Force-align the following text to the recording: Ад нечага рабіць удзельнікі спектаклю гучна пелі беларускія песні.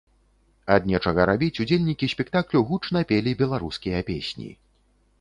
Ад 0.75 0.87
нечага 0.91 1.25
рабіць 1.31 1.59
удзельнікі 1.65 2.11
спектаклю 2.15 2.65
гучна 2.73 3.07
пелі 3.15 3.39
беларускія 3.45 3.99
песні. 4.13 4.55